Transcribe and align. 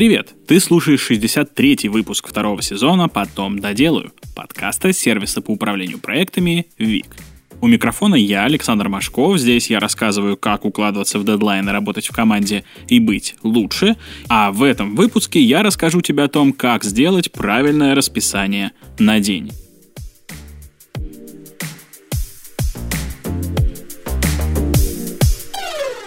Привет! 0.00 0.34
Ты 0.46 0.60
слушаешь 0.60 1.10
63-й 1.10 1.88
выпуск 1.88 2.26
второго 2.26 2.62
сезона 2.62 3.10
«Потом 3.10 3.58
доделаю» 3.58 4.14
подкаста 4.34 4.94
сервиса 4.94 5.42
по 5.42 5.50
управлению 5.50 5.98
проектами 5.98 6.68
«ВИК». 6.78 7.14
У 7.60 7.66
микрофона 7.68 8.14
я, 8.14 8.46
Александр 8.46 8.88
Машков. 8.88 9.36
Здесь 9.36 9.68
я 9.68 9.78
рассказываю, 9.78 10.38
как 10.38 10.64
укладываться 10.64 11.18
в 11.18 11.26
дедлайны, 11.26 11.70
работать 11.70 12.06
в 12.06 12.14
команде 12.14 12.64
и 12.88 12.98
быть 12.98 13.34
лучше. 13.42 13.96
А 14.30 14.52
в 14.52 14.62
этом 14.62 14.96
выпуске 14.96 15.38
я 15.42 15.62
расскажу 15.62 16.00
тебе 16.00 16.22
о 16.22 16.28
том, 16.28 16.54
как 16.54 16.82
сделать 16.82 17.30
правильное 17.30 17.94
расписание 17.94 18.72
на 18.98 19.20
день. 19.20 19.52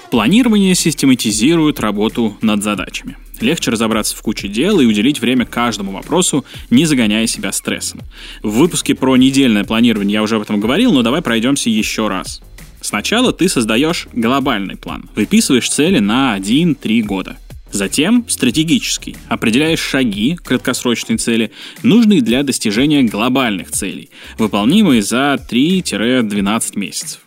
Планирование 0.10 0.73
систематизирует 0.73 1.80
работу 1.80 2.35
над 2.41 2.63
задачами. 2.63 3.17
Легче 3.43 3.71
разобраться 3.71 4.15
в 4.15 4.21
куче 4.21 4.47
дел 4.47 4.79
и 4.79 4.85
уделить 4.85 5.20
время 5.20 5.45
каждому 5.45 5.91
вопросу, 5.91 6.45
не 6.70 6.85
загоняя 6.85 7.27
себя 7.27 7.52
стрессом. 7.52 7.99
В 8.41 8.52
выпуске 8.52 8.95
про 8.95 9.17
недельное 9.17 9.66
планирование 9.66 10.13
я 10.13 10.23
уже 10.23 10.38
об 10.38 10.43
этом 10.43 10.61
говорил, 10.61 10.93
но 10.93 11.02
давай 11.02 11.21
пройдемся 11.21 11.69
еще 11.69 12.07
раз. 12.07 12.41
Сначала 12.79 13.33
ты 13.33 13.49
создаешь 13.49 14.07
глобальный 14.13 14.77
план, 14.77 15.09
выписываешь 15.13 15.69
цели 15.69 15.99
на 15.99 16.38
1-3 16.38 17.02
года. 17.02 17.38
Затем 17.69 18.23
стратегический. 18.29 19.17
Определяешь 19.27 19.81
шаги, 19.81 20.38
краткосрочные 20.41 21.17
цели, 21.17 21.52
нужные 21.81 22.21
для 22.21 22.44
достижения 22.44 23.03
глобальных 23.03 23.71
целей, 23.71 24.09
выполнимые 24.38 25.02
за 25.02 25.38
3-12 25.52 26.80
месяцев. 26.80 27.19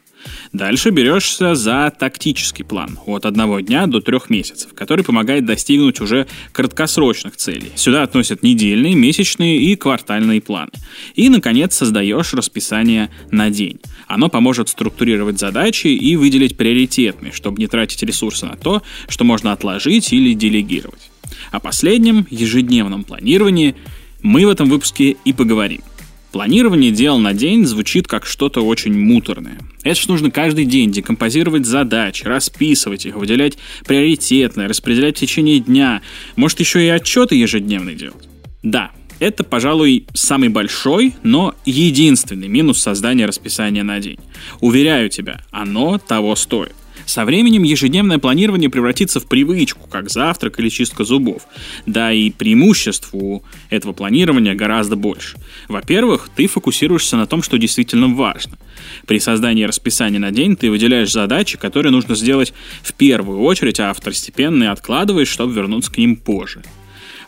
Дальше 0.53 0.91
берешься 0.91 1.55
за 1.55 1.93
тактический 1.97 2.65
план 2.65 2.99
от 3.07 3.27
одного 3.27 3.61
дня 3.61 3.87
до 3.87 4.01
трех 4.01 4.31
месяцев, 4.31 4.73
который 4.75 5.05
помогает 5.05 5.45
достигнуть 5.45 6.01
уже 6.01 6.27
краткосрочных 6.53 7.37
целей. 7.37 7.73
Сюда 7.75 8.03
относят 8.03 8.43
недельные, 8.43 8.95
месячные 8.95 9.59
и 9.59 9.77
квартальные 9.77 10.41
планы. 10.41 10.71
И, 11.15 11.29
наконец, 11.29 11.77
создаешь 11.77 12.35
расписание 12.35 13.11
на 13.31 13.51
день. 13.51 13.81
Оно 14.07 14.29
поможет 14.29 14.69
структурировать 14.69 15.39
задачи 15.39 15.89
и 15.89 16.17
выделить 16.17 16.57
приоритетные, 16.57 17.33
чтобы 17.33 17.59
не 17.59 17.67
тратить 17.67 18.03
ресурсы 18.03 18.47
на 18.47 18.57
то, 18.57 18.83
что 19.09 19.25
можно 19.25 19.53
отложить 19.53 20.13
или 20.13 20.33
делегировать. 20.33 21.11
О 21.51 21.61
последнем, 21.61 22.27
ежедневном 22.31 23.05
планировании 23.05 23.75
мы 24.23 24.47
в 24.47 24.49
этом 24.49 24.69
выпуске 24.69 25.17
и 25.25 25.33
поговорим– 25.33 25.83
Планирование 26.37 26.91
дел 26.91 27.17
на 27.17 27.33
день 27.33 27.65
звучит 27.65 28.07
как 28.07 28.27
что-то 28.27 28.61
очень 28.61 28.93
муторное. 28.93 29.59
Это 29.83 29.99
ж 29.99 30.07
нужно 30.07 30.31
каждый 30.31 30.67
день 30.67 30.93
декомпозировать 30.93 31.65
задачи, 31.65 32.25
расписывать 32.25 33.07
их, 33.07 33.15
выделять 33.15 33.57
приоритетные, 33.87 34.67
распределять 34.69 35.17
в 35.17 35.21
течение 35.21 35.61
дня. 35.61 36.03
Может, 36.37 36.61
еще 36.61 36.85
и 36.85 36.89
отчеты 36.89 37.37
ежедневные 37.37 37.97
делать? 37.97 38.29
Да, 38.63 38.91
это, 39.19 39.45
пожалуй, 39.45 40.07
самый 40.13 40.51
большой, 40.51 41.15
но 41.23 41.55
единственный 41.65 42.49
минус 42.49 42.83
создания 42.83 43.25
расписания 43.25 43.83
на 43.83 43.99
день. 43.99 44.19
Уверяю 44.61 45.09
тебя, 45.09 45.41
оно 45.51 45.97
того 45.97 46.37
стоит. 46.37 46.75
Со 47.07 47.25
временем 47.25 47.63
ежедневное 47.63 48.19
планирование 48.19 48.69
превратится 48.69 49.21
в 49.21 49.27
привычку, 49.27 49.89
как 49.89 50.11
завтрак 50.11 50.59
или 50.59 50.69
чистка 50.69 51.05
зубов. 51.05 51.43
Да 51.87 52.13
и 52.13 52.31
преимуществ 52.31 53.11
у 53.13 53.43
этого 53.71 53.93
планирования 53.93 54.55
гораздо 54.55 54.97
больше. 54.97 55.39
Во-первых, 55.69 56.29
ты 56.35 56.49
фокусируешься 56.49 57.17
на 57.17 57.27
том, 57.27 57.43
что 57.43 57.59
действительно 57.59 58.09
важно. 58.09 58.59
При 59.07 59.21
создании 59.21 59.65
расписания 59.65 60.19
на 60.19 60.33
день 60.33 60.57
ты 60.57 60.69
выделяешь 60.69 61.13
задачи, 61.13 61.57
которые 61.57 61.93
нужно 61.93 62.17
сделать 62.17 62.53
в 62.83 62.93
первую 62.93 63.41
очередь, 63.41 63.79
а 63.79 63.93
второстепенные 63.93 64.71
откладываешь, 64.71 65.29
чтобы 65.29 65.55
вернуться 65.55 65.93
к 65.93 65.99
ним 65.99 66.17
позже. 66.17 66.63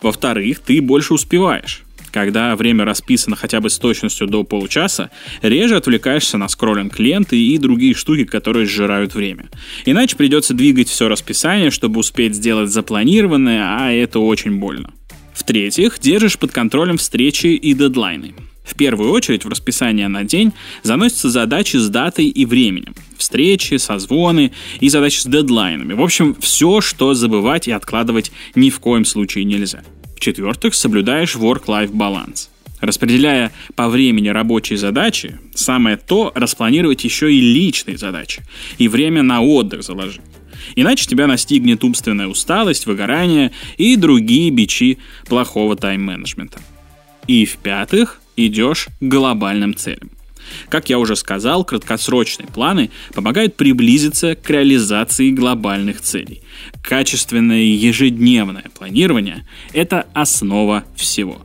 Во-вторых, 0.02 0.58
ты 0.58 0.82
больше 0.82 1.14
успеваешь 1.14 1.84
когда 2.10 2.54
время 2.56 2.84
расписано 2.84 3.36
хотя 3.36 3.60
бы 3.60 3.70
с 3.70 3.78
точностью 3.78 4.26
до 4.26 4.44
получаса, 4.44 5.10
реже 5.42 5.76
отвлекаешься 5.76 6.38
на 6.38 6.48
скроллинг 6.48 6.98
ленты 6.98 7.38
и 7.38 7.58
другие 7.58 7.94
штуки, 7.94 8.24
которые 8.24 8.66
сжирают 8.66 9.14
время. 9.14 9.48
Иначе 9.84 10.16
придется 10.16 10.54
двигать 10.54 10.88
все 10.88 11.08
расписание, 11.08 11.70
чтобы 11.70 12.00
успеть 12.00 12.34
сделать 12.34 12.70
запланированное, 12.70 13.76
а 13.78 13.92
это 13.92 14.18
очень 14.18 14.58
больно. 14.58 14.92
В-третьих, 15.34 15.98
держишь 16.00 16.38
под 16.38 16.52
контролем 16.52 16.96
встречи 16.96 17.46
и 17.46 17.72
дедлайны. 17.72 18.34
В 18.68 18.74
первую 18.74 19.12
очередь 19.12 19.44
в 19.44 19.48
расписание 19.48 20.08
на 20.08 20.24
день 20.24 20.52
заносятся 20.82 21.30
задачи 21.30 21.78
с 21.78 21.88
датой 21.88 22.26
и 22.26 22.44
временем. 22.44 22.94
Встречи, 23.16 23.76
созвоны 23.76 24.52
и 24.80 24.90
задачи 24.90 25.20
с 25.20 25.24
дедлайнами. 25.24 25.94
В 25.94 26.02
общем, 26.02 26.36
все, 26.38 26.82
что 26.82 27.14
забывать 27.14 27.66
и 27.66 27.72
откладывать 27.72 28.30
ни 28.54 28.68
в 28.68 28.78
коем 28.80 29.06
случае 29.06 29.44
нельзя. 29.44 29.82
В-четвертых, 30.18 30.74
соблюдаешь 30.74 31.36
work-life 31.36 31.92
баланс. 31.92 32.50
Распределяя 32.80 33.52
по 33.76 33.88
времени 33.88 34.26
рабочие 34.26 34.76
задачи, 34.76 35.38
самое 35.54 35.96
то 35.96 36.32
распланировать 36.34 37.04
еще 37.04 37.32
и 37.32 37.40
личные 37.40 37.98
задачи. 37.98 38.42
И 38.78 38.88
время 38.88 39.22
на 39.22 39.42
отдых 39.42 39.84
заложить. 39.84 40.20
Иначе 40.74 41.06
тебя 41.06 41.28
настигнет 41.28 41.84
умственная 41.84 42.26
усталость, 42.26 42.86
выгорание 42.86 43.52
и 43.76 43.94
другие 43.94 44.50
бичи 44.50 44.98
плохого 45.28 45.76
тайм-менеджмента. 45.76 46.58
И 47.28 47.44
в-пятых, 47.44 48.20
идешь 48.34 48.88
к 48.98 49.04
глобальным 49.04 49.76
целям. 49.76 50.10
Как 50.68 50.88
я 50.88 50.98
уже 50.98 51.16
сказал, 51.16 51.64
краткосрочные 51.64 52.48
планы 52.48 52.90
помогают 53.14 53.56
приблизиться 53.56 54.34
к 54.34 54.48
реализации 54.50 55.30
глобальных 55.30 56.00
целей. 56.00 56.42
Качественное 56.82 57.62
ежедневное 57.62 58.64
планирование– 58.76 59.46
это 59.72 60.06
основа 60.14 60.84
всего. 60.96 61.42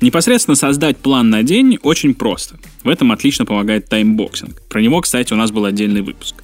Непосредственно 0.00 0.54
создать 0.54 0.96
план 0.98 1.28
на 1.28 1.42
день 1.42 1.76
очень 1.82 2.14
просто. 2.14 2.56
В 2.84 2.88
этом 2.88 3.10
отлично 3.10 3.44
помогает 3.44 3.88
timeboxing. 3.88 4.62
Про 4.68 4.80
него, 4.80 5.00
кстати, 5.00 5.32
у 5.32 5.36
нас 5.36 5.50
был 5.50 5.64
отдельный 5.64 6.02
выпуск. 6.02 6.36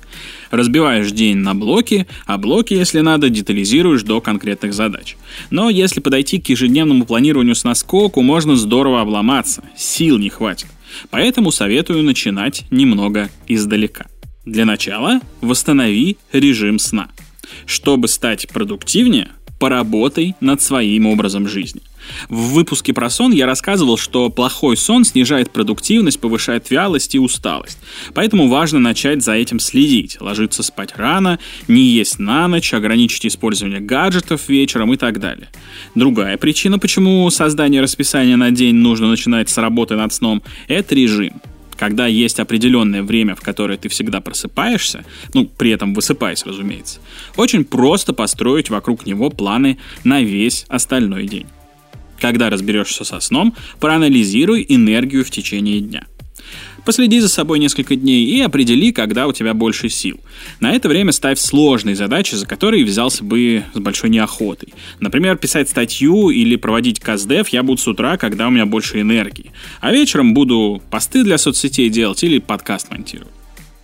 Разбиваешь 0.51 1.13
день 1.13 1.37
на 1.37 1.55
блоки, 1.55 2.09
а 2.27 2.37
блоки, 2.37 2.75
если 2.75 2.99
надо, 2.99 3.29
детализируешь 3.29 4.03
до 4.03 4.21
конкретных 4.21 4.75
задач. 4.75 5.17
Но 5.51 5.71
если 5.71 6.01
подойти 6.01 6.41
к 6.41 6.49
ежедневному 6.49 7.07
планированию 7.07 7.55
с 7.55 7.63
наскоку, 7.63 8.23
можно 8.23 8.57
здорово 8.57 9.01
обломаться, 9.01 9.63
сил 9.77 10.19
не 10.19 10.31
хватит. 10.31 10.69
Поэтому 11.10 11.50
советую 11.50 12.03
начинать 12.03 12.65
немного 12.71 13.31
издалека. 13.47 14.06
Для 14.44 14.65
начала 14.65 15.21
восстанови 15.41 16.16
режим 16.32 16.78
сна. 16.78 17.09
Чтобы 17.66 18.09
стать 18.09 18.49
продуктивнее, 18.49 19.31
поработай 19.59 20.34
над 20.41 20.60
своим 20.62 21.06
образом 21.06 21.48
жизни. 21.48 21.82
В 22.28 22.53
выпуске 22.53 22.92
про 22.92 23.09
сон 23.09 23.32
я 23.32 23.47
рассказывал, 23.47 23.97
что 23.97 24.28
плохой 24.28 24.76
сон 24.76 25.04
снижает 25.04 25.50
продуктивность, 25.50 26.20
повышает 26.20 26.70
вялость 26.70 27.15
и 27.15 27.19
усталость. 27.19 27.78
Поэтому 28.12 28.48
важно 28.48 28.78
начать 28.78 29.22
за 29.22 29.32
этим 29.32 29.59
следить, 29.59 30.20
ложиться 30.20 30.62
спать 30.62 30.94
рано, 30.97 31.38
не 31.69 31.82
есть 31.82 32.19
на 32.19 32.47
ночь, 32.48 32.75
ограничить 32.75 33.26
использование 33.26 33.81
гаджетов 33.81 34.48
вечером 34.48 34.92
и 34.92 34.97
так 34.97 35.19
далее. 35.19 35.48
Другая 35.94 36.36
причина, 36.36 36.78
почему 36.78 37.28
создание 37.31 37.81
расписания 37.81 38.36
на 38.36 38.50
день 38.50 38.75
нужно 38.75 39.09
начинать 39.09 39.48
с 39.48 39.59
работы 39.59 39.97
над 39.97 40.12
сном, 40.12 40.42
это 40.69 40.94
режим 40.94 41.41
когда 41.77 42.07
есть 42.07 42.41
определенное 42.41 43.03
время, 43.03 43.35
в 43.35 43.41
которое 43.41 43.79
ты 43.79 43.89
всегда 43.89 44.21
просыпаешься, 44.21 45.05
ну, 45.33 45.47
при 45.47 45.71
этом 45.71 45.95
высыпаясь, 45.95 46.45
разумеется, 46.47 47.01
очень 47.37 47.65
просто 47.65 48.12
построить 48.12 48.71
вокруг 48.71 49.07
него 49.07 49.31
планы 49.31 49.79
на 50.05 50.23
весь 50.23 50.65
остальной 50.69 51.27
день. 51.27 51.47
Когда 52.21 52.49
разберешься 52.49 53.05
со 53.05 53.21
сном, 53.21 53.55
проанализируй 53.81 54.65
энергию 54.69 55.25
в 55.25 55.31
течение 55.31 55.81
дня. 55.81 56.07
Последи 56.84 57.21
за 57.21 57.28
собой 57.28 57.59
несколько 57.59 57.97
дней 57.97 58.27
и 58.27 58.41
определи, 58.43 58.93
когда 58.93 59.27
у 59.27 59.33
тебя 59.33 59.55
больше 59.55 59.89
сил. 59.89 60.21
На 60.61 60.72
это 60.72 60.89
время 60.89 61.12
ставь 61.12 61.39
сложные 61.39 61.97
задачи, 61.97 62.34
за 62.34 62.47
которые 62.47 62.84
взялся 62.84 63.25
бы 63.25 63.65
с 63.72 63.78
большой 63.78 64.10
неохотой. 64.10 64.75
Например, 65.01 65.36
писать 65.36 65.71
статью 65.71 66.28
или 66.28 66.57
проводить 66.57 67.01
каздев 67.01 67.48
я 67.48 67.63
буду 67.63 67.81
с 67.81 67.89
утра, 67.89 68.19
когда 68.19 68.48
у 68.48 68.51
меня 68.51 68.66
больше 68.66 69.01
энергии. 69.01 69.51
А 69.81 69.92
вечером 69.92 70.34
буду 70.34 70.83
посты 70.91 71.25
для 71.25 71.39
соцсетей 71.39 71.89
делать 71.89 72.22
или 72.22 72.39
подкаст 72.39 72.91
монтировать. 72.91 73.33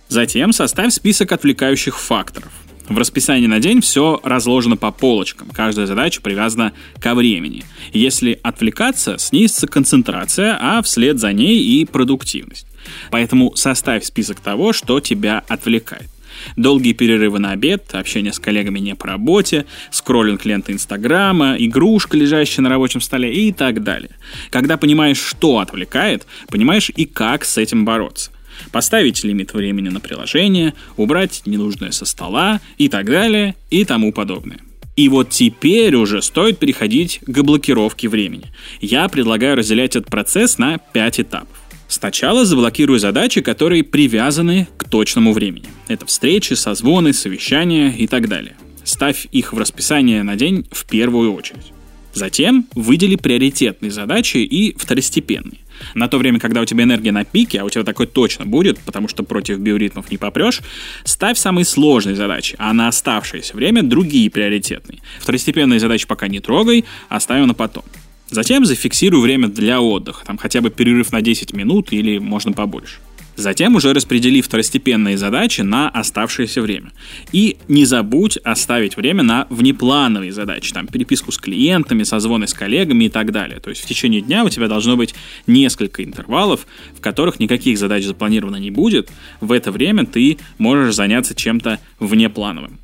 Затем 0.07 0.51
составь 0.51 0.93
список 0.93 1.31
отвлекающих 1.31 1.97
факторов. 1.97 2.51
В 2.91 2.97
расписании 2.97 3.47
на 3.47 3.61
день 3.61 3.79
все 3.79 4.19
разложено 4.21 4.75
по 4.75 4.91
полочкам, 4.91 5.47
каждая 5.53 5.85
задача 5.85 6.21
привязана 6.21 6.73
ко 6.99 7.15
времени. 7.15 7.63
Если 7.93 8.37
отвлекаться, 8.43 9.17
снизится 9.17 9.65
концентрация, 9.65 10.57
а 10.59 10.81
вслед 10.81 11.17
за 11.17 11.31
ней 11.31 11.63
и 11.63 11.85
продуктивность. 11.85 12.67
Поэтому 13.09 13.55
составь 13.55 14.03
список 14.03 14.41
того, 14.41 14.73
что 14.73 14.99
тебя 14.99 15.41
отвлекает. 15.47 16.09
Долгие 16.57 16.91
перерывы 16.91 17.39
на 17.39 17.51
обед, 17.51 17.95
общение 17.95 18.33
с 18.33 18.39
коллегами 18.39 18.79
не 18.79 18.93
по 18.93 19.07
работе, 19.07 19.65
скроллинг 19.89 20.43
ленты 20.43 20.73
Инстаграма, 20.73 21.55
игрушка, 21.57 22.17
лежащая 22.17 22.61
на 22.61 22.69
рабочем 22.69 22.99
столе 22.99 23.33
и 23.33 23.53
так 23.53 23.83
далее. 23.83 24.11
Когда 24.49 24.75
понимаешь, 24.75 25.17
что 25.17 25.59
отвлекает, 25.59 26.27
понимаешь 26.49 26.91
и 26.93 27.05
как 27.05 27.45
с 27.45 27.57
этим 27.57 27.85
бороться 27.85 28.31
поставить 28.71 29.23
лимит 29.23 29.53
времени 29.53 29.89
на 29.89 29.99
приложение, 29.99 30.73
убрать 30.97 31.43
ненужное 31.45 31.91
со 31.91 32.05
стола 32.05 32.61
и 32.77 32.89
так 32.89 33.05
далее 33.05 33.55
и 33.69 33.85
тому 33.85 34.11
подобное. 34.11 34.59
И 34.95 35.09
вот 35.09 35.29
теперь 35.29 35.95
уже 35.95 36.21
стоит 36.21 36.59
переходить 36.59 37.21
к 37.25 37.41
блокировке 37.41 38.09
времени. 38.09 38.51
Я 38.81 39.07
предлагаю 39.07 39.55
разделять 39.55 39.95
этот 39.95 40.09
процесс 40.09 40.57
на 40.57 40.77
5 40.77 41.21
этапов. 41.21 41.57
Сначала 41.87 42.45
заблокируй 42.45 42.99
задачи, 42.99 43.41
которые 43.41 43.83
привязаны 43.83 44.67
к 44.77 44.87
точному 44.87 45.33
времени. 45.33 45.65
Это 45.87 46.05
встречи, 46.05 46.53
созвоны, 46.53 47.13
совещания 47.13 47.93
и 47.97 48.07
так 48.07 48.29
далее. 48.29 48.55
Ставь 48.83 49.27
их 49.31 49.53
в 49.53 49.57
расписание 49.57 50.23
на 50.23 50.35
день 50.35 50.65
в 50.71 50.85
первую 50.85 51.33
очередь. 51.33 51.73
Затем 52.13 52.67
выдели 52.75 53.15
приоритетные 53.15 53.91
задачи 53.91 54.37
и 54.37 54.77
второстепенные. 54.77 55.59
На 55.93 56.07
то 56.07 56.17
время, 56.17 56.39
когда 56.39 56.61
у 56.61 56.65
тебя 56.65 56.83
энергия 56.83 57.11
на 57.11 57.23
пике, 57.23 57.61
а 57.61 57.65
у 57.65 57.69
тебя 57.69 57.83
такой 57.83 58.07
точно 58.07 58.45
будет, 58.45 58.79
потому 58.79 59.07
что 59.07 59.23
против 59.23 59.59
биоритмов 59.59 60.09
не 60.11 60.17
попрешь, 60.17 60.61
ставь 61.03 61.37
самые 61.37 61.65
сложные 61.65 62.15
задачи, 62.15 62.55
а 62.59 62.73
на 62.73 62.87
оставшееся 62.87 63.55
время 63.55 63.83
другие 63.83 64.29
приоритетные. 64.29 64.99
Второстепенные 65.19 65.79
задачи 65.79 66.07
пока 66.07 66.27
не 66.27 66.39
трогай, 66.39 66.85
оставим 67.09 67.47
на 67.47 67.53
потом. 67.53 67.83
Затем 68.29 68.65
зафиксирую 68.65 69.21
время 69.21 69.49
для 69.49 69.81
отдыха, 69.81 70.25
там 70.25 70.37
хотя 70.37 70.61
бы 70.61 70.69
перерыв 70.69 71.11
на 71.11 71.21
10 71.21 71.53
минут 71.53 71.91
или 71.91 72.17
можно 72.17 72.53
побольше. 72.53 72.99
Затем 73.41 73.75
уже 73.75 73.91
распредели 73.93 74.39
второстепенные 74.39 75.17
задачи 75.17 75.61
на 75.61 75.89
оставшееся 75.89 76.61
время. 76.61 76.91
И 77.31 77.57
не 77.67 77.85
забудь 77.85 78.37
оставить 78.37 78.95
время 78.95 79.23
на 79.23 79.47
внеплановые 79.49 80.31
задачи, 80.31 80.71
там 80.71 80.85
переписку 80.85 81.31
с 81.31 81.39
клиентами, 81.39 82.03
созвоны 82.03 82.47
с 82.47 82.53
коллегами 82.53 83.05
и 83.05 83.09
так 83.09 83.31
далее. 83.31 83.59
То 83.59 83.71
есть 83.71 83.83
в 83.83 83.87
течение 83.87 84.21
дня 84.21 84.43
у 84.43 84.49
тебя 84.49 84.67
должно 84.67 84.95
быть 84.95 85.15
несколько 85.47 86.03
интервалов, 86.03 86.67
в 86.95 87.01
которых 87.01 87.39
никаких 87.39 87.79
задач 87.79 88.05
запланировано 88.05 88.57
не 88.57 88.69
будет. 88.69 89.09
В 89.39 89.51
это 89.51 89.71
время 89.71 90.05
ты 90.05 90.37
можешь 90.59 90.93
заняться 90.93 91.33
чем-то 91.33 91.79
внеплановым. 91.99 92.79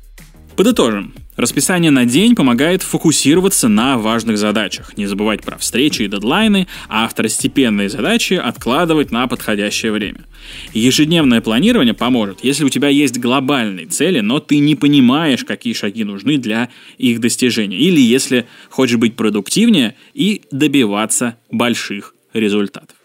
Подытожим. 0.56 1.14
Расписание 1.38 1.92
на 1.92 2.04
день 2.04 2.34
помогает 2.34 2.82
фокусироваться 2.82 3.68
на 3.68 3.96
важных 3.96 4.36
задачах, 4.38 4.96
не 4.96 5.06
забывать 5.06 5.40
про 5.42 5.56
встречи 5.56 6.02
и 6.02 6.08
дедлайны, 6.08 6.66
а 6.88 7.06
второстепенные 7.06 7.88
задачи 7.88 8.34
откладывать 8.34 9.12
на 9.12 9.28
подходящее 9.28 9.92
время. 9.92 10.24
Ежедневное 10.74 11.40
планирование 11.40 11.94
поможет, 11.94 12.40
если 12.42 12.64
у 12.64 12.68
тебя 12.68 12.88
есть 12.88 13.20
глобальные 13.20 13.86
цели, 13.86 14.18
но 14.18 14.40
ты 14.40 14.58
не 14.58 14.74
понимаешь, 14.74 15.44
какие 15.44 15.74
шаги 15.74 16.02
нужны 16.02 16.38
для 16.38 16.70
их 16.96 17.20
достижения, 17.20 17.78
или 17.78 18.00
если 18.00 18.46
хочешь 18.68 18.96
быть 18.96 19.14
продуктивнее 19.14 19.94
и 20.14 20.42
добиваться 20.50 21.36
больших 21.52 22.16
результатов. 22.34 22.97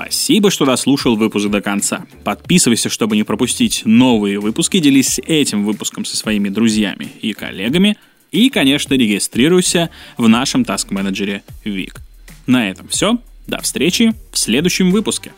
Спасибо, 0.00 0.52
что 0.52 0.64
дослушал 0.64 1.16
выпуск 1.16 1.48
до 1.48 1.60
конца. 1.60 2.06
Подписывайся, 2.22 2.88
чтобы 2.88 3.16
не 3.16 3.24
пропустить 3.24 3.82
новые 3.84 4.38
выпуски, 4.38 4.78
делись 4.78 5.18
этим 5.26 5.64
выпуском 5.64 6.04
со 6.04 6.16
своими 6.16 6.50
друзьями 6.50 7.08
и 7.20 7.32
коллегами. 7.32 7.96
И, 8.30 8.48
конечно, 8.48 8.94
регистрируйся 8.94 9.90
в 10.16 10.28
нашем 10.28 10.62
Manager 10.62 11.42
Вик. 11.64 11.96
На 12.46 12.70
этом 12.70 12.86
все. 12.86 13.18
До 13.48 13.60
встречи 13.60 14.14
в 14.30 14.38
следующем 14.38 14.92
выпуске. 14.92 15.32